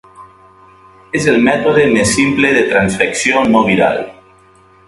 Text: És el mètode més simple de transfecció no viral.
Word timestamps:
És 1.19 1.27
el 1.33 1.37
mètode 1.49 1.85
més 1.93 2.15
simple 2.19 2.53
de 2.59 2.65
transfecció 2.73 3.47
no 3.55 3.63
viral. 3.73 4.05